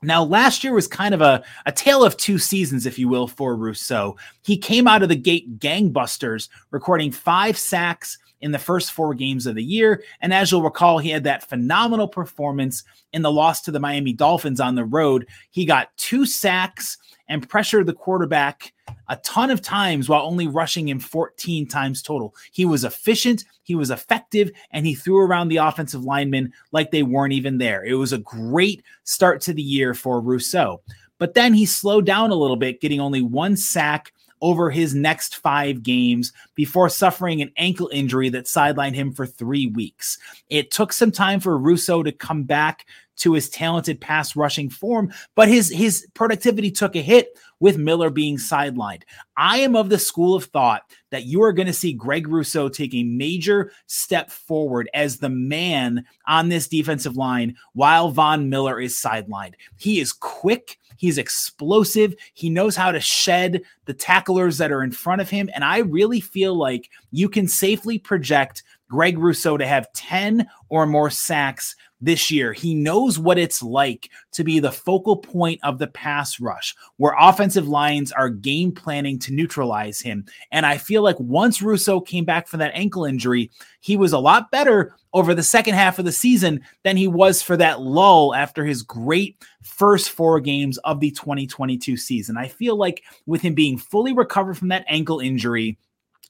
Now, 0.00 0.24
last 0.24 0.64
year 0.64 0.72
was 0.72 0.88
kind 0.88 1.12
of 1.12 1.20
a, 1.20 1.44
a 1.66 1.72
tale 1.72 2.02
of 2.02 2.16
two 2.16 2.38
seasons, 2.38 2.86
if 2.86 2.98
you 2.98 3.06
will, 3.06 3.28
for 3.28 3.54
Rousseau. 3.54 4.16
He 4.42 4.56
came 4.56 4.88
out 4.88 5.02
of 5.02 5.10
the 5.10 5.16
gate 5.16 5.58
gangbusters, 5.58 6.48
recording 6.70 7.12
five 7.12 7.58
sacks 7.58 8.16
in 8.40 8.52
the 8.52 8.58
first 8.58 8.92
four 8.92 9.14
games 9.14 9.46
of 9.46 9.54
the 9.54 9.62
year. 9.62 10.02
And 10.20 10.32
as 10.32 10.50
you'll 10.50 10.62
recall, 10.62 10.98
he 10.98 11.10
had 11.10 11.24
that 11.24 11.48
phenomenal 11.48 12.08
performance 12.08 12.84
in 13.12 13.22
the 13.22 13.32
loss 13.32 13.60
to 13.62 13.70
the 13.70 13.80
Miami 13.80 14.12
Dolphins 14.12 14.60
on 14.60 14.74
the 14.74 14.84
road. 14.84 15.26
He 15.50 15.64
got 15.64 15.96
two 15.96 16.24
sacks 16.26 16.98
and 17.28 17.48
pressured 17.48 17.86
the 17.86 17.92
quarterback 17.92 18.72
a 19.08 19.16
ton 19.18 19.50
of 19.50 19.62
times 19.62 20.08
while 20.08 20.22
only 20.22 20.48
rushing 20.48 20.88
him 20.88 20.98
14 20.98 21.66
times 21.68 22.02
total. 22.02 22.34
He 22.50 22.64
was 22.64 22.84
efficient, 22.84 23.44
he 23.62 23.76
was 23.76 23.90
effective, 23.90 24.50
and 24.72 24.84
he 24.84 24.94
threw 24.94 25.18
around 25.18 25.48
the 25.48 25.58
offensive 25.58 26.04
linemen 26.04 26.52
like 26.72 26.90
they 26.90 27.04
weren't 27.04 27.32
even 27.32 27.58
there. 27.58 27.84
It 27.84 27.94
was 27.94 28.12
a 28.12 28.18
great 28.18 28.82
start 29.04 29.40
to 29.42 29.52
the 29.52 29.62
year 29.62 29.94
for 29.94 30.20
Rousseau. 30.20 30.82
But 31.18 31.34
then 31.34 31.54
he 31.54 31.66
slowed 31.66 32.06
down 32.06 32.30
a 32.30 32.34
little 32.34 32.56
bit, 32.56 32.80
getting 32.80 32.98
only 32.98 33.22
one 33.22 33.56
sack 33.56 34.12
over 34.40 34.70
his 34.70 34.94
next 34.94 35.36
five 35.36 35.82
games 35.82 36.32
before 36.54 36.88
suffering 36.88 37.42
an 37.42 37.52
ankle 37.56 37.90
injury 37.92 38.28
that 38.30 38.46
sidelined 38.46 38.94
him 38.94 39.12
for 39.12 39.26
three 39.26 39.66
weeks. 39.66 40.18
It 40.48 40.70
took 40.70 40.92
some 40.92 41.12
time 41.12 41.40
for 41.40 41.58
Rousseau 41.58 42.02
to 42.02 42.12
come 42.12 42.44
back 42.44 42.86
to 43.20 43.32
his 43.32 43.48
talented 43.48 44.00
pass 44.00 44.34
rushing 44.34 44.68
form, 44.68 45.12
but 45.34 45.48
his 45.48 45.70
his 45.70 46.06
productivity 46.14 46.70
took 46.70 46.96
a 46.96 47.02
hit 47.02 47.38
with 47.60 47.76
Miller 47.76 48.10
being 48.10 48.38
sidelined. 48.38 49.02
I 49.36 49.58
am 49.58 49.76
of 49.76 49.90
the 49.90 49.98
school 49.98 50.34
of 50.34 50.44
thought 50.46 50.82
that 51.10 51.24
you 51.24 51.42
are 51.42 51.52
going 51.52 51.66
to 51.66 51.72
see 51.72 51.92
Greg 51.92 52.26
Rousseau 52.26 52.68
take 52.68 52.94
a 52.94 53.04
major 53.04 53.72
step 53.86 54.30
forward 54.30 54.88
as 54.94 55.18
the 55.18 55.28
man 55.28 56.04
on 56.26 56.48
this 56.48 56.68
defensive 56.68 57.16
line 57.16 57.56
while 57.74 58.10
Von 58.10 58.48
Miller 58.48 58.80
is 58.80 58.96
sidelined. 58.96 59.54
He 59.76 60.00
is 60.00 60.12
quick, 60.12 60.78
he's 60.96 61.18
explosive, 61.18 62.14
he 62.32 62.48
knows 62.48 62.76
how 62.76 62.92
to 62.92 63.00
shed 63.00 63.62
the 63.84 63.94
tacklers 63.94 64.56
that 64.58 64.72
are 64.72 64.82
in 64.82 64.92
front 64.92 65.20
of 65.20 65.28
him 65.28 65.50
and 65.54 65.64
I 65.64 65.78
really 65.78 66.20
feel 66.20 66.54
like 66.54 66.88
you 67.10 67.28
can 67.28 67.46
safely 67.46 67.98
project 67.98 68.62
Greg 68.88 69.18
Rousseau 69.18 69.56
to 69.56 69.66
have 69.66 69.92
10 69.92 70.48
or 70.68 70.86
more 70.86 71.10
sacks 71.10 71.76
this 72.00 72.30
year. 72.30 72.52
He 72.52 72.74
knows 72.74 73.18
what 73.18 73.38
it's 73.38 73.62
like 73.62 74.10
to 74.32 74.44
be 74.44 74.58
the 74.58 74.72
focal 74.72 75.16
point 75.16 75.60
of 75.62 75.78
the 75.78 75.86
pass 75.86 76.40
rush, 76.40 76.74
where 76.96 77.14
offensive 77.18 77.68
lines 77.68 78.12
are 78.12 78.28
game 78.28 78.72
planning 78.72 79.18
to 79.20 79.32
neutralize 79.32 80.00
him. 80.00 80.24
And 80.50 80.64
I 80.66 80.78
feel 80.78 81.02
like 81.02 81.18
once 81.18 81.62
Rousseau 81.62 82.00
came 82.00 82.24
back 82.24 82.48
from 82.48 82.60
that 82.60 82.72
ankle 82.74 83.04
injury, 83.04 83.50
he 83.80 83.96
was 83.96 84.12
a 84.12 84.18
lot 84.18 84.50
better 84.50 84.96
over 85.12 85.34
the 85.34 85.42
second 85.42 85.74
half 85.74 85.98
of 85.98 86.04
the 86.04 86.12
season 86.12 86.60
than 86.84 86.96
he 86.96 87.08
was 87.08 87.42
for 87.42 87.56
that 87.56 87.80
lull 87.80 88.34
after 88.34 88.64
his 88.64 88.82
great 88.82 89.44
first 89.62 90.10
four 90.10 90.40
games 90.40 90.78
of 90.78 91.00
the 91.00 91.10
2022 91.10 91.96
season. 91.96 92.36
I 92.36 92.48
feel 92.48 92.76
like 92.76 93.02
with 93.26 93.42
him 93.42 93.54
being 93.54 93.76
fully 93.76 94.12
recovered 94.12 94.56
from 94.56 94.68
that 94.68 94.84
ankle 94.88 95.20
injury, 95.20 95.78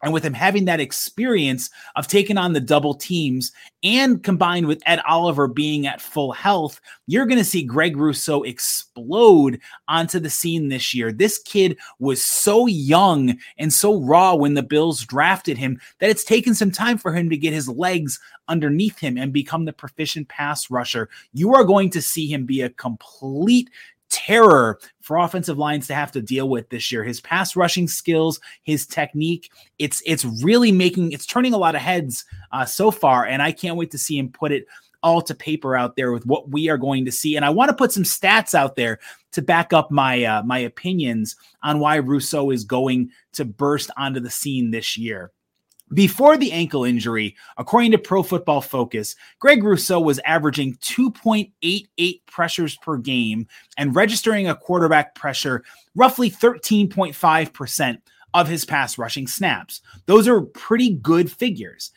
and 0.02 0.12
with 0.12 0.24
him 0.24 0.34
having 0.34 0.64
that 0.64 0.80
experience 0.80 1.70
of 1.96 2.06
taking 2.06 2.38
on 2.38 2.52
the 2.52 2.60
double 2.60 2.94
teams 2.94 3.52
and 3.82 4.22
combined 4.22 4.66
with 4.66 4.82
Ed 4.86 5.00
Oliver 5.06 5.46
being 5.46 5.86
at 5.86 6.00
full 6.00 6.32
health, 6.32 6.80
you're 7.06 7.26
going 7.26 7.38
to 7.38 7.44
see 7.44 7.62
Greg 7.62 7.96
Rousseau 7.96 8.42
explode 8.42 9.60
onto 9.88 10.18
the 10.18 10.30
scene 10.30 10.68
this 10.68 10.94
year. 10.94 11.12
This 11.12 11.38
kid 11.38 11.78
was 11.98 12.24
so 12.24 12.66
young 12.66 13.38
and 13.58 13.72
so 13.72 14.00
raw 14.00 14.34
when 14.34 14.54
the 14.54 14.62
Bills 14.62 15.04
drafted 15.04 15.58
him 15.58 15.80
that 15.98 16.10
it's 16.10 16.24
taken 16.24 16.54
some 16.54 16.70
time 16.70 16.98
for 16.98 17.14
him 17.14 17.30
to 17.30 17.36
get 17.36 17.52
his 17.52 17.68
legs 17.68 18.18
underneath 18.48 18.98
him 18.98 19.16
and 19.16 19.32
become 19.32 19.64
the 19.64 19.72
proficient 19.72 20.28
pass 20.28 20.70
rusher. 20.70 21.08
You 21.32 21.54
are 21.54 21.64
going 21.64 21.90
to 21.90 22.02
see 22.02 22.26
him 22.26 22.46
be 22.46 22.62
a 22.62 22.70
complete 22.70 23.70
terror 24.10 24.78
for 25.00 25.16
offensive 25.16 25.58
lines 25.58 25.86
to 25.86 25.94
have 25.94 26.12
to 26.12 26.20
deal 26.22 26.48
with 26.48 26.68
this 26.68 26.92
year. 26.92 27.02
His 27.02 27.20
pass 27.20 27.56
rushing 27.56 27.88
skills, 27.88 28.40
his 28.62 28.86
technique, 28.86 29.50
it's 29.78 30.02
it's 30.04 30.24
really 30.42 30.72
making 30.72 31.12
it's 31.12 31.26
turning 31.26 31.54
a 31.54 31.58
lot 31.58 31.74
of 31.74 31.80
heads 31.80 32.24
uh, 32.52 32.64
so 32.64 32.90
far, 32.90 33.24
and 33.24 33.42
I 33.42 33.52
can't 33.52 33.76
wait 33.76 33.90
to 33.92 33.98
see 33.98 34.18
him 34.18 34.30
put 34.30 34.52
it 34.52 34.66
all 35.02 35.22
to 35.22 35.34
paper 35.34 35.76
out 35.76 35.96
there 35.96 36.12
with 36.12 36.26
what 36.26 36.50
we 36.50 36.68
are 36.68 36.78
going 36.78 37.04
to 37.06 37.12
see. 37.12 37.36
And 37.36 37.44
I 37.44 37.50
want 37.50 37.70
to 37.70 37.76
put 37.76 37.92
some 37.92 38.02
stats 38.02 38.54
out 38.54 38.76
there 38.76 38.98
to 39.32 39.42
back 39.42 39.72
up 39.72 39.90
my 39.90 40.24
uh, 40.24 40.42
my 40.42 40.58
opinions 40.58 41.36
on 41.62 41.78
why 41.78 41.96
Rousseau 41.96 42.50
is 42.50 42.64
going 42.64 43.10
to 43.32 43.44
burst 43.44 43.90
onto 43.96 44.20
the 44.20 44.30
scene 44.30 44.70
this 44.70 44.96
year. 44.96 45.32
Before 45.92 46.36
the 46.36 46.52
ankle 46.52 46.84
injury, 46.84 47.34
according 47.56 47.90
to 47.90 47.98
Pro 47.98 48.22
Football 48.22 48.60
Focus, 48.60 49.16
Greg 49.40 49.64
Rousseau 49.64 50.00
was 50.00 50.20
averaging 50.24 50.76
2.88 50.76 52.20
pressures 52.26 52.76
per 52.76 52.96
game 52.96 53.48
and 53.76 53.96
registering 53.96 54.48
a 54.48 54.54
quarterback 54.54 55.16
pressure 55.16 55.64
roughly 55.96 56.30
13.5% 56.30 57.98
of 58.34 58.46
his 58.46 58.64
pass 58.64 58.98
rushing 58.98 59.26
snaps. 59.26 59.80
Those 60.06 60.28
are 60.28 60.42
pretty 60.42 60.94
good 60.94 61.30
figures. 61.30 61.90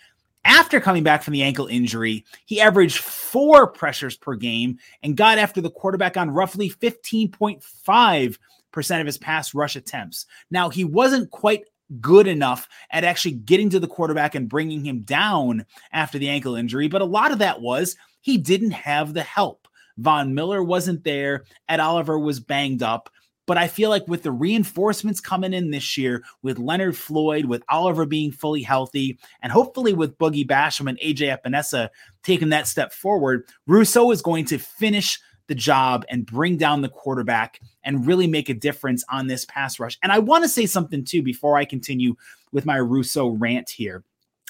After 0.46 0.82
coming 0.82 1.04
back 1.04 1.24
from 1.24 1.34
the 1.34 1.44
ankle 1.44 1.68
injury, 1.68 2.26
he 2.46 2.60
averaged 2.60 2.98
four 2.98 3.68
pressures 3.68 4.18
per 4.18 4.36
game 4.36 4.78
and 5.02 5.16
got 5.16 5.38
after 5.38 5.62
the 5.62 5.70
quarterback 5.70 6.18
on 6.18 6.32
roughly 6.32 6.70
15.5% 6.70 9.00
of 9.00 9.06
his 9.06 9.18
pass 9.18 9.54
rush 9.54 9.76
attempts. 9.76 10.26
Now, 10.52 10.70
he 10.70 10.84
wasn't 10.84 11.32
quite 11.32 11.64
good 12.00 12.28
enough 12.28 12.68
at 12.92 13.04
actually 13.04 13.34
getting 13.34 13.70
to 13.70 13.80
the 13.80 13.88
quarterback 13.88 14.36
and 14.36 14.50
bringing 14.50 14.84
him 14.84 15.02
down 15.02 15.66
after 15.92 16.18
the 16.18 16.30
ankle 16.30 16.56
injury, 16.56 16.88
but 16.88 17.02
a 17.02 17.06
lot 17.06 17.32
of 17.32 17.40
that 17.40 17.62
was 17.62 17.96
he 18.22 18.38
didn't 18.38 18.72
have 18.72 19.14
the 19.14 19.24
help. 19.24 19.68
Von 19.98 20.34
Miller 20.34 20.64
wasn't 20.64 21.04
there, 21.04 21.44
Ed 21.70 21.80
Oliver 21.80 22.18
was 22.18 22.40
banged 22.40 22.84
up. 22.84 23.10
But 23.46 23.58
I 23.58 23.68
feel 23.68 23.90
like 23.90 24.08
with 24.08 24.24
the 24.24 24.32
reinforcements 24.32 25.20
coming 25.20 25.54
in 25.54 25.72
this 25.72 25.98
year, 25.98 26.24
with 26.44 26.60
Leonard 26.60 26.96
Floyd, 26.96 27.46
with 27.46 27.62
Oliver 27.68 28.06
being 28.06 28.32
fully 28.32 28.62
healthy, 28.62 29.20
and 29.42 29.52
hopefully 29.52 29.94
with 29.94 30.18
Boogie 30.18 30.48
Basham 30.48 30.88
and 30.88 30.98
AJ 31.00 31.38
Epenesa 31.38 31.90
taking 32.24 32.50
that 32.50 32.68
step 32.68 32.94
forward, 32.94 33.46
Rousseau 33.68 34.12
is 34.12 34.22
going 34.22 34.46
to 34.46 34.58
finish 34.58 35.20
the 35.48 35.56
job 35.56 36.06
and 36.10 36.26
bring 36.26 36.58
down 36.58 36.82
the 36.82 36.90
quarterback 36.90 37.60
and 37.84 38.08
really 38.08 38.28
make 38.28 38.50
a 38.50 38.54
difference 38.54 39.04
on 39.10 39.28
this 39.28 39.46
pass 39.46 39.80
rush. 39.80 39.98
And 40.02 40.12
I 40.12 40.20
want 40.20 40.44
to 40.44 40.50
say 40.50 40.66
something 40.66 41.04
too 41.04 41.22
before 41.22 41.58
I 41.58 41.66
continue 41.66 42.16
with 42.52 42.66
my 42.66 42.78
Rousseau 42.78 43.28
rant 43.28 43.70
here. 43.70 44.04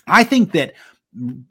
I 0.07 0.23
think 0.23 0.51
that 0.51 0.73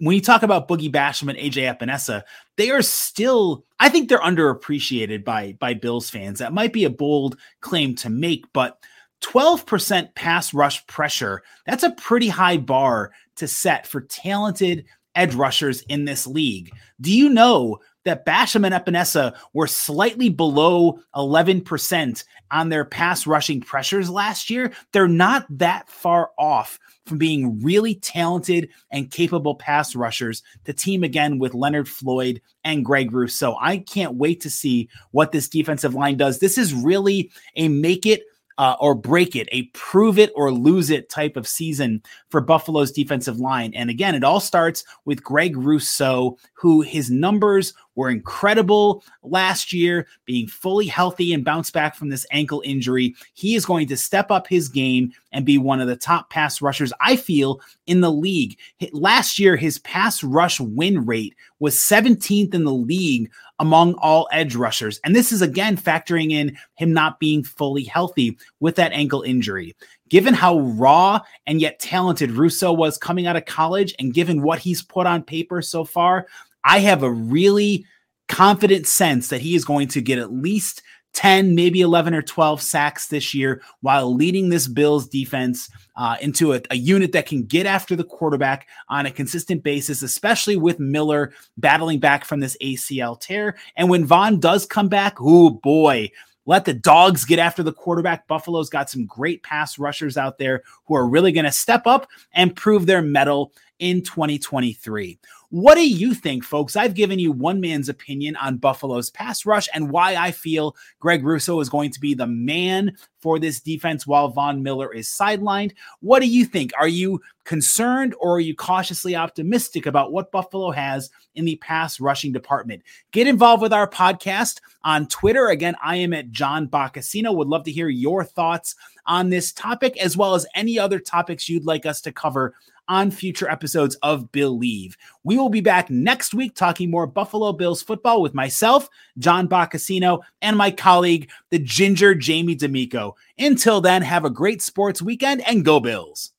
when 0.01 0.15
you 0.15 0.21
talk 0.21 0.43
about 0.43 0.69
Boogie 0.69 0.93
Basham 0.93 1.29
and 1.29 1.39
AJ 1.39 1.79
Epenesa, 1.79 2.23
they 2.57 2.71
are 2.71 2.83
still, 2.83 3.65
I 3.79 3.89
think 3.89 4.09
they're 4.09 4.19
underappreciated 4.19 5.25
by 5.25 5.57
by 5.61 5.75
Bills 5.75 6.11
fans. 6.11 6.41
That 6.41 6.53
might 6.53 6.73
be 6.73 6.85
a 6.85 6.91
bold 6.91 7.37
claim 7.61 7.95
to 7.97 8.11
make, 8.11 8.45
but 8.53 8.79
12% 9.23 10.15
pass 10.17 10.53
rush 10.53 10.85
pressure, 10.89 11.43
that's 11.65 11.85
a 11.85 11.93
pretty 11.93 12.29
high 12.29 12.57
bar 12.57 13.13
to 13.37 13.47
set 13.47 13.87
for 13.87 14.01
talented 14.01 14.85
edge 15.15 15.35
rushers 15.35 15.83
in 15.83 16.05
this 16.05 16.27
league. 16.27 16.73
Do 17.01 17.17
you 17.17 17.29
know 17.29 17.79
that 18.05 18.27
Basham 18.27 18.67
and 18.67 18.75
Epenesa 18.75 19.35
were 19.53 19.67
slightly 19.67 20.29
below 20.29 20.99
11% 21.15 22.25
on 22.51 22.69
their 22.69 22.85
pass 22.85 23.27
rushing 23.27 23.61
pressures 23.61 24.11
last 24.11 24.51
year. 24.51 24.73
They're 24.93 25.09
not 25.09 25.47
that 25.59 25.89
far 25.89 26.31
off 26.39 26.79
from 27.07 27.19
being 27.19 27.61
really 27.63 27.97
talented 27.97 28.69
and 28.91 29.11
capable 29.11 29.55
pass 29.55 29.95
rushers 29.95 30.43
to 30.65 30.73
team 30.73 31.03
again 31.03 31.39
with 31.39 31.55
Leonard 31.55 31.89
Floyd 31.89 32.41
and 32.65 32.85
Greg 32.85 33.13
Rousseau. 33.13 33.57
I 33.61 33.79
can't 33.79 34.15
wait 34.15 34.41
to 34.43 34.51
see 34.51 34.89
what 35.11 35.33
this 35.33 35.49
defensive 35.49 35.95
line 35.95 36.17
does. 36.17 36.39
This 36.39 36.59
is 36.59 36.75
really 36.75 37.31
a 37.57 37.69
make 37.69 38.07
it 38.07 38.23
uh, 38.59 38.77
or 38.81 38.95
break 38.95 39.35
it, 39.35 39.49
a 39.51 39.65
prove 39.75 40.19
it 40.19 40.31
or 40.37 40.53
lose 40.53 40.91
it 40.91 41.09
type 41.09 41.37
of 41.37 41.49
season 41.49 42.03
for 42.29 42.41
Buffalo's 42.41 42.93
defensive 42.93 43.41
line. 43.41 43.73
And 43.75 43.91
again, 43.91 44.15
it 44.15 44.25
all 44.25 44.41
starts 44.41 44.85
with 45.05 45.23
Greg 45.23 45.57
Rousseau, 45.57 46.39
who 46.55 46.83
his 46.83 47.11
numbers 47.11 47.75
were 47.95 48.11
incredible 48.11 49.05
last 49.23 49.73
year, 49.73 50.07
being 50.25 50.47
fully 50.47 50.87
healthy 50.87 51.33
and 51.33 51.45
bounce 51.45 51.71
back 51.71 51.95
from 51.95 52.09
this 52.09 52.27
ankle 52.31 52.63
injury. 52.65 53.15
He 53.35 53.55
is 53.55 53.67
going 53.67 53.89
to 53.89 53.97
step 53.97 54.31
up 54.31 54.47
his 54.47 54.69
game 54.69 55.13
and 55.33 55.47
be 55.47 55.59
one 55.59 55.81
of 55.81 55.89
the 55.89 55.97
top 55.97 56.31
pass 56.31 56.61
rushers, 56.63 56.93
I 57.01 57.17
feel, 57.17 57.61
in 57.87 58.01
the 58.01 58.13
league. 58.13 58.59
Last 58.93 59.39
year, 59.39 59.57
his 59.57 59.79
pass 59.81 60.23
rush 60.23 60.61
win 60.61 61.05
rate 61.07 61.35
was 61.59 61.77
17th 61.77 62.55
in 62.55 62.65
the 62.65 62.73
league 62.73 63.31
among 63.59 63.95
all 63.95 64.29
edge 64.33 64.57
rushers. 64.57 64.99
And 65.05 65.15
this 65.15 65.31
is 65.31 65.43
again 65.43 65.77
factoring 65.77 66.33
in 66.33 66.57
him 66.75 66.93
not 66.93 67.21
being 67.21 67.45
fully 67.45 67.85
healthy 67.85 68.37
with 68.61 68.75
that 68.77 68.93
ankle 68.93 69.23
injury. 69.23 69.77
Given 70.09 70.35
how 70.35 70.59
raw 70.61 71.21
and 71.47 71.61
yet 71.61 71.79
talented 71.79 72.33
Rousseau 72.33 72.73
was 72.73 72.99
coming 72.99 73.27
out 73.27 73.37
of 73.37 73.47
college, 73.47 73.95
and 73.99 74.13
given 74.13 74.43
what 74.43 74.59
he's 74.59 74.83
put 74.83 75.07
on 75.07 75.23
paper 75.23 75.63
so 75.63 75.85
far, 75.85 76.27
I 76.65 76.81
have 76.81 77.03
a 77.03 77.11
really 77.11 77.87
confident 78.29 78.87
sense 78.87 79.29
that 79.29 79.41
he 79.41 79.55
is 79.55 79.65
going 79.65 79.89
to 79.89 80.01
get 80.01 80.19
at 80.19 80.33
least 80.33 80.83
10, 81.15 81.55
maybe 81.55 81.83
11 81.83 82.15
or 82.15 82.23
12 82.23 82.63
sacks 82.63 83.09
this 83.09 83.35
year 83.35 83.63
while 83.81 84.15
leading 84.15 84.49
this 84.49 84.67
Bills 84.67 85.07
defense 85.07 85.69
uh, 85.97 86.17
into 86.23 86.55
a, 86.55 86.63
a, 86.71 86.77
unit 86.77 87.13
that 87.13 87.27
can 87.27 87.45
get 87.45 87.67
after 87.67 87.95
the 87.95 88.05
quarterback 88.05 88.67
on 88.89 89.05
a 89.05 89.11
consistent 89.11 89.63
basis, 89.63 90.03
especially 90.03 90.57
with 90.57 90.81
Miller 90.81 91.33
battling 91.59 91.99
back 91.99 92.25
from 92.25 92.41
this 92.41 92.57
ACL 92.63 93.21
tear. 93.21 93.57
And 93.77 93.91
when 93.91 94.07
Von 94.07 94.41
does 94.41 94.65
come 94.65 94.89
back, 94.89 95.17
oh 95.21 95.51
boy, 95.51 96.11
let 96.47 96.65
the 96.65 96.75
dogs 96.75 97.25
get 97.25 97.39
after 97.39 97.63
the 97.63 97.73
quarterback. 97.73 98.27
Buffalo's 98.27 98.71
got 98.71 98.91
some 98.91 99.07
great 99.07 99.43
pass 99.43 99.79
rushers 99.79 100.17
out 100.17 100.39
there 100.39 100.63
who 100.87 100.97
are 100.97 101.07
really 101.07 101.31
going 101.31 101.45
to 101.45 101.53
step 101.53 101.87
up 101.87 102.09
and 102.33 102.57
prove 102.57 102.87
their 102.87 103.03
mettle 103.03 103.53
in 103.79 104.03
2023. 104.03 105.19
What 105.53 105.75
do 105.75 105.87
you 105.87 106.15
think, 106.15 106.45
folks? 106.45 106.77
I've 106.77 106.95
given 106.95 107.19
you 107.19 107.31
one 107.31 107.61
man's 107.61 107.91
opinion 107.91 108.37
on 108.37 108.57
Buffalo's 108.57 109.11
pass 109.11 109.45
rush 109.45 109.69
and 109.75 109.91
why 109.91 110.17
I 110.17 110.31
feel 110.31 110.75
Greg 110.99 111.23
Rousseau 111.23 111.61
is 111.61 111.69
going 111.69 111.91
to 111.91 112.01
be 112.01 112.15
the 112.15 112.27
man 112.27 112.97
for 113.21 113.39
this 113.39 113.61
defense 113.61 114.07
while 114.07 114.29
Von 114.29 114.63
Miller 114.63 114.91
is 114.95 115.09
sidelined. 115.09 115.73
What 116.01 116.21
do 116.21 116.27
you 116.27 116.47
think? 116.47 116.73
Are 116.79 116.89
you 116.89 117.21
concerned 117.45 118.15
or 118.19 118.37
are 118.37 118.41
you 118.41 118.55
cautiously 118.55 119.15
optimistic 119.15 119.85
about 119.85 120.11
what 120.11 120.33
Buffalo 120.33 120.71
has 120.71 121.11
in 121.35 121.45
the 121.45 121.57
pass 121.57 122.01
rushing 122.01 122.33
department? 122.33 122.83
Get 123.11 123.27
involved 123.27 123.63
with 123.63 123.75
our 123.75 123.87
podcast 123.87 124.61
on 124.85 125.07
Twitter. 125.07 125.49
Again, 125.49 125.77
I 125.83 125.97
am 125.97 126.15
at 126.15 126.31
John 126.31 126.67
Boccacino. 126.67 127.37
Would 127.37 127.49
love 127.49 127.65
to 127.65 127.73
hear 127.73 127.91
your 127.91 128.25
thoughts 128.25 128.75
on 129.05 129.29
this 129.29 129.53
topic 129.53 129.99
as 129.99 130.17
well 130.17 130.35
as 130.35 130.47
any 130.55 130.79
other 130.79 130.99
topics 130.99 131.49
you'd 131.49 131.67
like 131.67 131.85
us 131.85 132.01
to 132.03 132.13
cover 132.13 132.55
on 132.89 133.11
future 133.11 133.51
episodes 133.51 133.97
of 134.03 134.33
Billieve. 134.33 134.97
We 135.25 135.37
will 135.37 135.49
be 135.49 135.61
back 135.61 135.91
next 135.91 136.35
week 136.35 136.55
talking 136.55 136.91
more 136.91 137.07
Buffalo 137.07 137.53
Bills 137.53 137.83
football 137.83 138.23
with 138.23 138.35
myself, 138.35 138.89
John 139.19 139.49
Boccacino, 139.49 140.21
and 140.41 140.57
my 140.57 140.71
colleague, 140.71 141.31
the 141.51 141.59
ginger 141.59 142.15
Jamie 142.15 142.55
D'Amico. 142.55 143.17
Until 143.39 143.81
then, 143.81 144.03
have 144.03 144.25
a 144.25 144.31
great 144.31 144.63
sports 144.63 145.01
weekend 145.01 145.47
and 145.49 145.65
go 145.65 145.81
Bills. 145.81 146.33